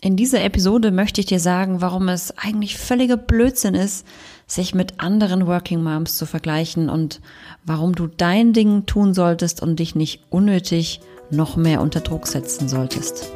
[0.00, 4.06] In dieser Episode möchte ich dir sagen, warum es eigentlich völliger Blödsinn ist,
[4.46, 7.20] sich mit anderen Working Moms zu vergleichen und
[7.64, 11.00] warum du dein Ding tun solltest und dich nicht unnötig
[11.30, 13.32] noch mehr unter Druck setzen solltest.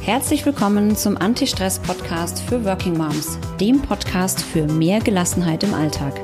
[0.00, 6.18] Herzlich willkommen zum Anti-Stress-Podcast für Working Moms, dem Podcast für mehr Gelassenheit im Alltag.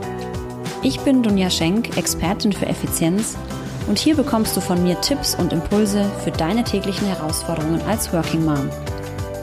[0.82, 3.36] Ich bin Dunja Schenk, Expertin für Effizienz
[3.86, 8.44] und hier bekommst du von mir Tipps und Impulse für deine täglichen Herausforderungen als Working
[8.44, 8.68] Mom.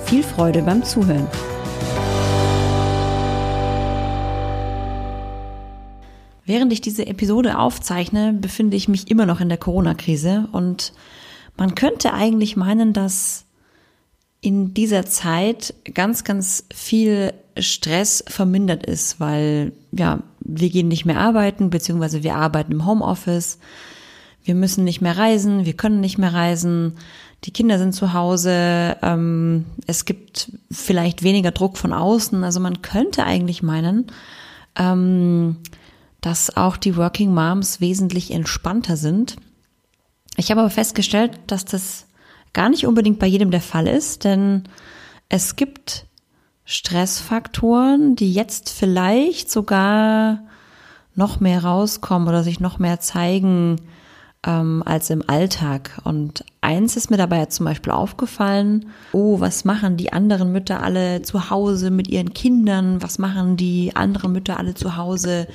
[0.06, 1.28] Viel Freude beim Zuhören.
[6.46, 10.92] Während ich diese Episode aufzeichne, befinde ich mich immer noch in der Corona-Krise und
[11.56, 13.46] man könnte eigentlich meinen, dass
[14.42, 21.20] in dieser Zeit ganz, ganz viel Stress vermindert ist, weil ja, wir gehen nicht mehr
[21.20, 23.60] arbeiten, beziehungsweise wir arbeiten im Homeoffice
[24.44, 26.98] wir müssen nicht mehr reisen, wir können nicht mehr reisen,
[27.44, 32.44] die Kinder sind zu Hause, ähm, es gibt vielleicht weniger Druck von außen.
[32.44, 34.08] Also man könnte eigentlich meinen,
[34.76, 35.58] ähm,
[36.22, 39.38] dass auch die Working Moms wesentlich entspannter sind.
[40.38, 42.06] Ich habe aber festgestellt, dass das
[42.54, 44.64] gar nicht unbedingt bei jedem der Fall ist, denn
[45.30, 46.06] es gibt
[46.66, 50.44] Stressfaktoren, die jetzt vielleicht sogar
[51.16, 53.82] noch mehr rauskommen oder sich noch mehr zeigen,
[54.46, 56.02] ähm, als im Alltag.
[56.04, 61.22] Und eins ist mir dabei zum Beispiel aufgefallen, oh, was machen die anderen Mütter alle
[61.22, 63.04] zu Hause mit ihren Kindern?
[63.04, 65.48] Was machen die anderen Mütter alle zu Hause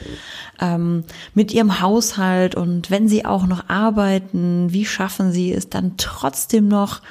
[0.60, 2.54] ähm, mit ihrem Haushalt?
[2.54, 7.02] Und wenn sie auch noch arbeiten, wie schaffen sie es dann trotzdem noch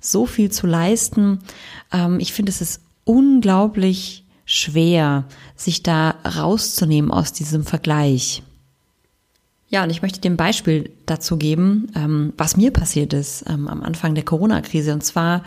[0.00, 1.40] so viel zu leisten?
[1.92, 5.24] Ähm, ich finde, es ist unglaublich schwer,
[5.56, 8.42] sich da rauszunehmen aus diesem Vergleich.
[9.74, 13.66] Ja, und ich möchte dir ein Beispiel dazu geben, ähm, was mir passiert ist ähm,
[13.66, 14.92] am Anfang der Corona-Krise.
[14.92, 15.42] Und zwar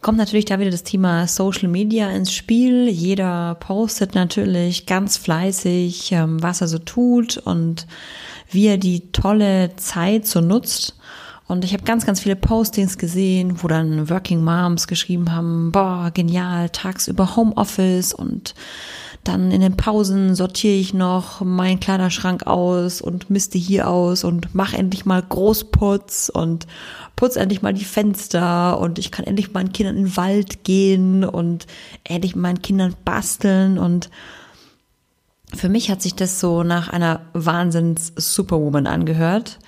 [0.00, 2.88] kommt natürlich da wieder das Thema Social Media ins Spiel.
[2.88, 7.86] Jeder postet natürlich ganz fleißig, ähm, was er so tut und
[8.50, 10.96] wie er die tolle Zeit so nutzt.
[11.46, 16.10] Und ich habe ganz, ganz viele Postings gesehen, wo dann Working Moms geschrieben haben, boah,
[16.12, 18.56] genial, tagsüber Homeoffice und
[19.28, 24.54] dann in den Pausen sortiere ich noch meinen Kleiderschrank aus und misste hier aus und
[24.54, 26.66] mach endlich mal Großputz und
[27.16, 31.24] putz endlich mal die Fenster und ich kann endlich meinen Kindern in den Wald gehen
[31.24, 31.66] und
[32.04, 34.10] endlich meinen Kindern basteln und
[35.54, 39.58] für mich hat sich das so nach einer Wahnsinns-Superwoman angehört.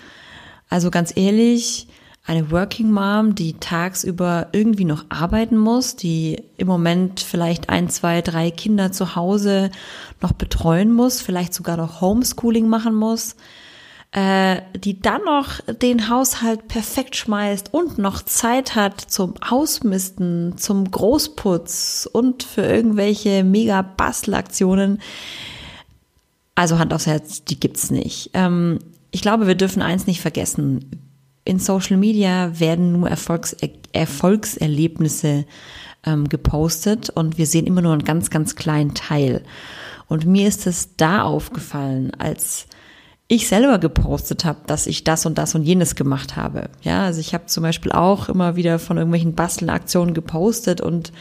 [0.68, 1.87] Also ganz ehrlich,
[2.28, 8.20] eine Working Mom, die tagsüber irgendwie noch arbeiten muss, die im Moment vielleicht ein, zwei,
[8.20, 9.70] drei Kinder zu Hause
[10.20, 13.34] noch betreuen muss, vielleicht sogar noch Homeschooling machen muss,
[14.12, 20.90] äh, die dann noch den Haushalt perfekt schmeißt und noch Zeit hat zum Ausmisten, zum
[20.90, 25.00] Großputz und für irgendwelche mega Bastelaktionen.
[26.54, 28.32] Also Hand aufs Herz, die gibt's nicht.
[28.34, 28.80] Ähm,
[29.12, 31.07] ich glaube, wir dürfen eins nicht vergessen
[31.48, 33.56] in Social Media werden nur Erfolgs
[33.92, 35.46] Erfolgserlebnisse
[36.04, 39.42] ähm, gepostet und wir sehen immer nur einen ganz, ganz kleinen Teil.
[40.08, 42.66] Und mir ist es da aufgefallen, als
[43.28, 46.68] ich selber gepostet habe, dass ich das und das und jenes gemacht habe.
[46.82, 51.12] Ja, also ich habe zum Beispiel auch immer wieder von irgendwelchen Bastelaktionen gepostet und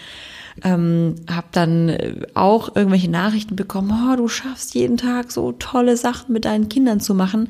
[0.64, 5.98] ähm, habe dann äh, auch irgendwelche Nachrichten bekommen, oh, du schaffst jeden Tag so tolle
[5.98, 7.50] Sachen mit deinen Kindern zu machen,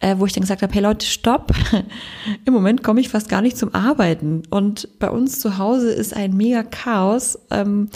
[0.00, 1.52] äh, wo ich dann gesagt habe, hey Leute, stopp,
[2.44, 6.14] im Moment komme ich fast gar nicht zum Arbeiten und bei uns zu Hause ist
[6.14, 7.38] ein mega Chaos.
[7.50, 7.88] Ähm,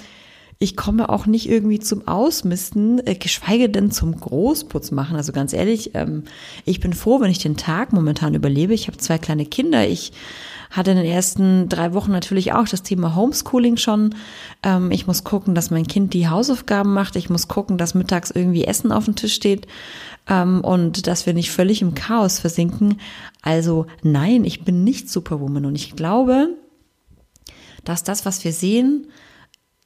[0.62, 5.16] ich komme auch nicht irgendwie zum Ausmisten, äh, geschweige denn zum Großputz machen.
[5.16, 6.24] Also ganz ehrlich, ähm,
[6.66, 8.74] ich bin froh, wenn ich den Tag momentan überlebe.
[8.74, 9.88] Ich habe zwei kleine Kinder.
[9.88, 10.12] Ich
[10.70, 14.14] hatte in den ersten drei Wochen natürlich auch das Thema Homeschooling schon.
[14.62, 17.16] Ähm, ich muss gucken, dass mein Kind die Hausaufgaben macht.
[17.16, 19.66] Ich muss gucken, dass mittags irgendwie Essen auf dem Tisch steht
[20.28, 23.00] ähm, und dass wir nicht völlig im Chaos versinken.
[23.42, 26.50] Also nein, ich bin nicht Superwoman und ich glaube,
[27.84, 29.08] dass das, was wir sehen,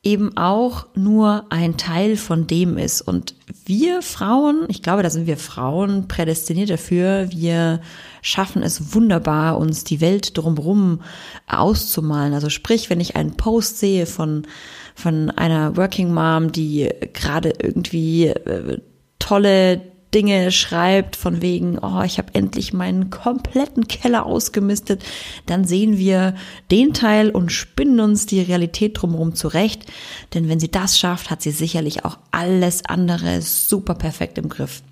[0.05, 3.01] eben auch nur ein Teil von dem ist.
[3.01, 3.35] Und
[3.65, 7.81] wir Frauen, ich glaube, da sind wir Frauen prädestiniert dafür, wir
[8.21, 11.01] schaffen es wunderbar, uns die Welt drumherum
[11.47, 12.35] auszumalen.
[12.35, 14.47] Also sprich, wenn ich einen Post sehe von,
[14.95, 18.81] von einer Working Mom, die gerade irgendwie äh,
[19.19, 25.05] tolle Dinge schreibt, von wegen, oh, ich habe endlich meinen kompletten Keller ausgemistet,
[25.47, 26.35] dann sehen wir
[26.71, 29.87] den Teil und spinnen uns die Realität drumherum zurecht.
[30.33, 34.83] Denn wenn sie das schafft, hat sie sicherlich auch alles andere super perfekt im Griff.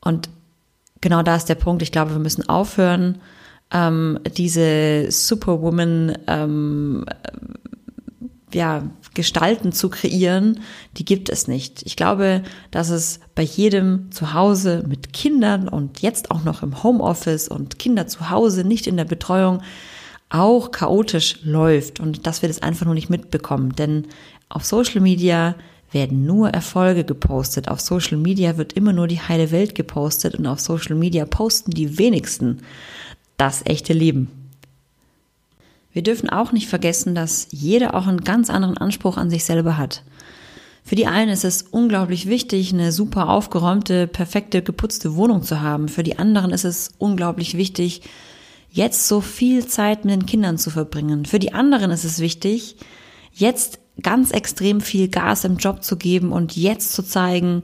[0.00, 0.30] Und
[1.00, 1.82] genau da ist der Punkt.
[1.82, 3.20] Ich glaube, wir müssen aufhören,
[3.72, 7.04] ähm, diese Superwoman ähm,
[8.54, 10.60] ja, Gestalten zu kreieren,
[10.96, 11.82] die gibt es nicht.
[11.84, 16.82] Ich glaube, dass es bei jedem zu Hause mit Kindern und jetzt auch noch im
[16.82, 19.62] Homeoffice und Kinder zu Hause, nicht in der Betreuung,
[20.28, 23.74] auch chaotisch läuft und dass wir das einfach nur nicht mitbekommen.
[23.74, 24.06] Denn
[24.48, 25.56] auf Social Media
[25.92, 27.68] werden nur Erfolge gepostet.
[27.68, 31.72] Auf Social Media wird immer nur die heile Welt gepostet und auf Social Media posten
[31.72, 32.62] die wenigsten
[33.36, 34.39] das echte Leben.
[35.92, 39.76] Wir dürfen auch nicht vergessen, dass jeder auch einen ganz anderen Anspruch an sich selber
[39.76, 40.02] hat.
[40.84, 45.88] Für die einen ist es unglaublich wichtig, eine super aufgeräumte, perfekte, geputzte Wohnung zu haben.
[45.88, 48.02] Für die anderen ist es unglaublich wichtig,
[48.70, 51.26] jetzt so viel Zeit mit den Kindern zu verbringen.
[51.26, 52.76] Für die anderen ist es wichtig,
[53.32, 57.62] jetzt ganz extrem viel Gas im Job zu geben und jetzt zu zeigen,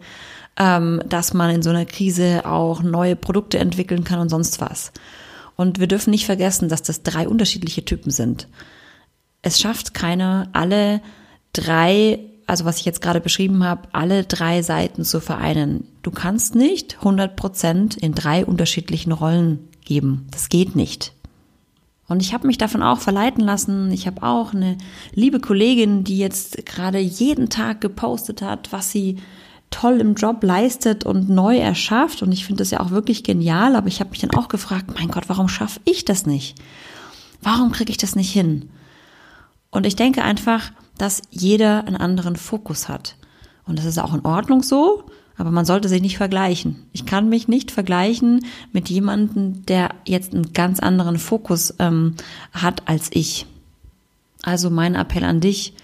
[0.58, 4.92] ähm, dass man in so einer Krise auch neue Produkte entwickeln kann und sonst was.
[5.56, 8.48] Und wir dürfen nicht vergessen, dass das drei unterschiedliche Typen sind.
[9.42, 11.00] Es schafft keiner, alle
[11.52, 15.88] drei, also was ich jetzt gerade beschrieben habe, alle drei Seiten zu vereinen.
[16.02, 20.26] Du kannst nicht 100 Prozent in drei unterschiedlichen Rollen geben.
[20.30, 21.12] Das geht nicht.
[22.08, 23.90] Und ich habe mich davon auch verleiten lassen.
[23.90, 24.78] Ich habe auch eine
[25.12, 29.16] liebe Kollegin, die jetzt gerade jeden Tag gepostet hat, was sie
[29.70, 32.22] toll im Job leistet und neu erschafft.
[32.22, 33.76] Und ich finde das ja auch wirklich genial.
[33.76, 36.58] Aber ich habe mich dann auch gefragt, mein Gott, warum schaffe ich das nicht?
[37.42, 38.70] Warum kriege ich das nicht hin?
[39.70, 43.16] Und ich denke einfach, dass jeder einen anderen Fokus hat.
[43.66, 45.04] Und das ist auch in Ordnung so.
[45.38, 46.86] Aber man sollte sich nicht vergleichen.
[46.92, 52.14] Ich kann mich nicht vergleichen mit jemandem, der jetzt einen ganz anderen Fokus ähm,
[52.52, 53.46] hat als ich.
[54.42, 55.74] Also mein Appell an dich,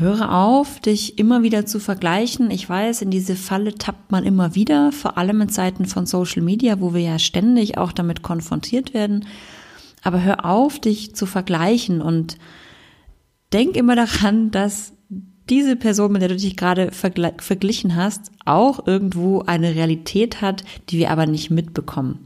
[0.00, 2.50] höre auf, dich immer wieder zu vergleichen.
[2.50, 6.42] Ich weiß, in diese Falle tappt man immer wieder, vor allem in Zeiten von Social
[6.42, 9.26] Media, wo wir ja ständig auch damit konfrontiert werden.
[10.02, 12.38] Aber hör auf, dich zu vergleichen und
[13.52, 14.94] denk immer daran, dass
[15.48, 20.98] diese Person, mit der du dich gerade verglichen hast, auch irgendwo eine Realität hat, die
[20.98, 22.20] wir aber nicht mitbekommen.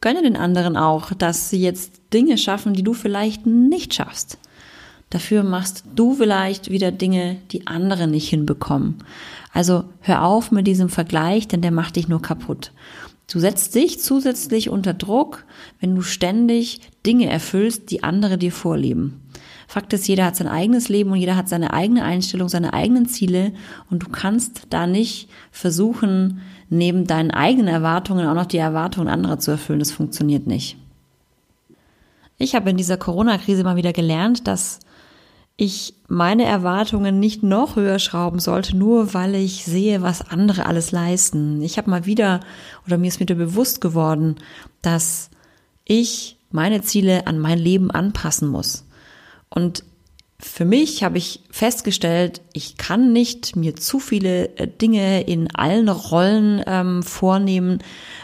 [0.00, 4.36] Gönne den anderen auch, dass sie jetzt Dinge schaffen, die du vielleicht nicht schaffst.
[5.12, 8.96] Dafür machst du vielleicht wieder Dinge, die andere nicht hinbekommen.
[9.52, 12.72] Also hör auf mit diesem Vergleich, denn der macht dich nur kaputt.
[13.30, 15.44] Du setzt dich zusätzlich unter Druck,
[15.80, 19.20] wenn du ständig Dinge erfüllst, die andere dir vorleben.
[19.68, 23.04] Fakt ist, jeder hat sein eigenes Leben und jeder hat seine eigene Einstellung, seine eigenen
[23.04, 23.52] Ziele
[23.90, 29.38] und du kannst da nicht versuchen, neben deinen eigenen Erwartungen auch noch die Erwartungen anderer
[29.38, 29.80] zu erfüllen.
[29.80, 30.78] Das funktioniert nicht.
[32.42, 34.80] Ich habe in dieser Corona-Krise mal wieder gelernt, dass
[35.56, 40.90] ich meine Erwartungen nicht noch höher schrauben sollte, nur weil ich sehe, was andere alles
[40.90, 41.62] leisten.
[41.62, 42.40] Ich habe mal wieder
[42.84, 44.36] oder mir ist wieder bewusst geworden,
[44.80, 45.30] dass
[45.84, 48.86] ich meine Ziele an mein Leben anpassen muss.
[49.48, 49.84] Und
[50.44, 55.88] für mich habe ich festgestellt, ich kann nicht mir zu viele äh, Dinge in allen
[55.88, 57.78] Rollen ähm, vornehmen,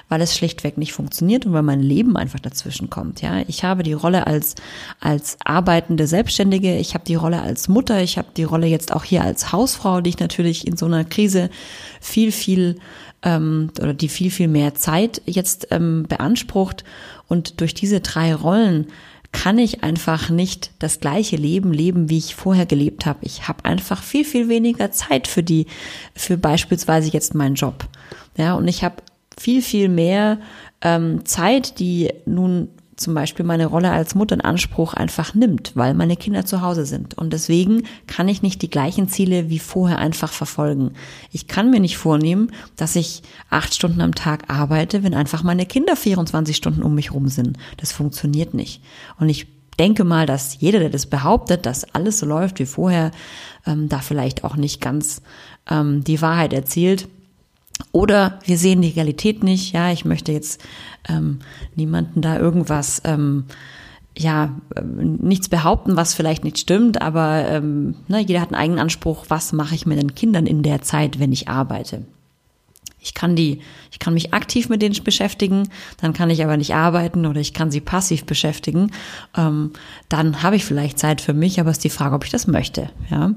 [0.08, 3.22] weil es schlichtweg nicht funktioniert und weil mein Leben einfach dazwischen kommt.
[3.22, 4.56] Ja, ich habe die Rolle als
[4.98, 9.04] als arbeitende Selbstständige, ich habe die Rolle als Mutter, ich habe die Rolle jetzt auch
[9.04, 11.50] hier als Hausfrau, die ich natürlich in so einer Krise
[12.00, 12.80] viel viel
[13.22, 16.82] ähm, oder die viel viel mehr Zeit jetzt ähm, beansprucht
[17.28, 18.88] und durch diese drei Rollen
[19.32, 23.20] kann ich einfach nicht das gleiche Leben leben, wie ich vorher gelebt habe.
[23.23, 25.66] Ich habe einfach viel, viel weniger Zeit für die,
[26.14, 27.87] für beispielsweise jetzt meinen Job.
[28.37, 28.97] Ja, und ich habe
[29.38, 30.38] viel, viel mehr
[30.80, 32.68] ähm, Zeit, die nun
[32.99, 36.85] zum Beispiel meine Rolle als Mutter in Anspruch einfach nimmt, weil meine Kinder zu Hause
[36.85, 37.17] sind.
[37.17, 40.93] Und deswegen kann ich nicht die gleichen Ziele wie vorher einfach verfolgen.
[41.33, 45.64] Ich kann mir nicht vornehmen, dass ich acht Stunden am Tag arbeite, wenn einfach meine
[45.64, 47.57] Kinder 24 Stunden um mich rum sind.
[47.76, 48.83] Das funktioniert nicht.
[49.19, 49.47] Und ich
[49.78, 53.12] denke mal, dass jeder, der das behauptet, dass alles so läuft wie vorher,
[53.67, 55.23] ähm, da vielleicht auch nicht ganz
[55.71, 57.09] ähm, die Wahrheit erzählt.
[57.92, 59.73] Oder wir sehen die Realität nicht.
[59.73, 60.61] Ja, ich möchte jetzt
[61.08, 61.40] ähm,
[61.75, 63.44] niemanden da irgendwas, ähm,
[64.16, 68.80] ja, äh, nichts behaupten, was vielleicht nicht stimmt, aber ähm, ne, jeder hat einen eigenen
[68.80, 72.04] Anspruch, was mache ich mit den Kindern in der Zeit, wenn ich arbeite.
[73.00, 73.61] Ich kann die,
[73.92, 75.68] ich kann mich aktiv mit denen beschäftigen,
[76.00, 78.90] dann kann ich aber nicht arbeiten oder ich kann sie passiv beschäftigen.
[79.37, 79.70] Ähm,
[80.08, 82.49] dann habe ich vielleicht Zeit für mich, aber es ist die Frage, ob ich das
[82.49, 82.90] möchte.
[83.08, 83.35] Ja,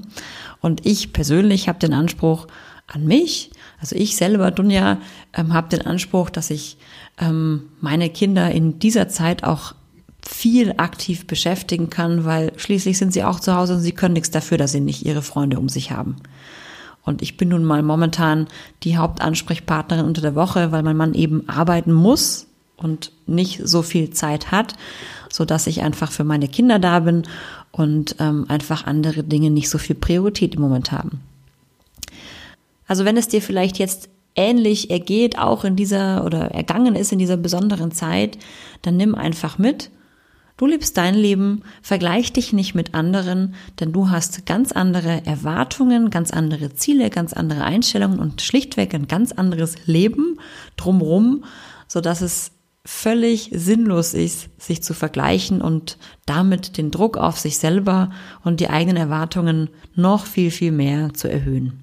[0.60, 2.48] und ich persönlich habe den Anspruch
[2.88, 3.50] an mich,
[3.82, 4.98] also ich selber, Dunja,
[5.34, 6.76] ähm, habe den Anspruch, dass ich
[7.18, 9.74] ähm, meine Kinder in dieser Zeit auch
[10.24, 14.30] viel aktiv beschäftigen kann, weil schließlich sind sie auch zu Hause und sie können nichts
[14.30, 16.14] dafür, dass sie nicht ihre Freunde um sich haben.
[17.04, 18.46] Und ich bin nun mal momentan
[18.84, 22.46] die Hauptansprechpartnerin unter der Woche, weil mein Mann eben arbeiten muss
[22.76, 24.74] und nicht so viel Zeit hat,
[25.28, 27.24] so dass ich einfach für meine Kinder da bin
[27.72, 31.20] und ähm, einfach andere Dinge nicht so viel Priorität im Moment haben.
[32.86, 37.18] Also wenn es dir vielleicht jetzt ähnlich ergeht, auch in dieser oder ergangen ist in
[37.18, 38.38] dieser besonderen Zeit,
[38.82, 39.90] dann nimm einfach mit.
[40.56, 46.10] Du lebst dein Leben, vergleich dich nicht mit anderen, denn du hast ganz andere Erwartungen,
[46.10, 50.38] ganz andere Ziele, ganz andere Einstellungen und schlichtweg ein ganz anderes Leben
[50.76, 51.44] drumrum,
[51.88, 52.52] so dass es
[52.84, 58.10] völlig sinnlos ist, sich zu vergleichen und damit den Druck auf sich selber
[58.44, 61.81] und die eigenen Erwartungen noch viel, viel mehr zu erhöhen.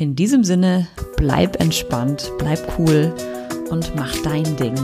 [0.00, 0.86] In diesem Sinne,
[1.16, 3.12] bleib entspannt, bleib cool
[3.68, 4.76] und mach dein Ding.